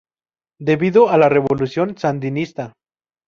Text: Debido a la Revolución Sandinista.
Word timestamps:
Debido 0.59 1.09
a 1.09 1.17
la 1.19 1.29
Revolución 1.29 1.95
Sandinista. 1.95 2.73